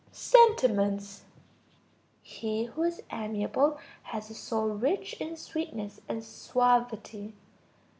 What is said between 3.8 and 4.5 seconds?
has a